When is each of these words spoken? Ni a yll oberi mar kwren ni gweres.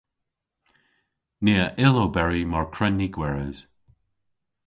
Ni 1.43 1.53
a 1.65 1.67
yll 1.85 2.01
oberi 2.05 2.41
mar 2.51 2.67
kwren 2.75 2.95
ni 2.99 3.07
gweres. 3.15 3.59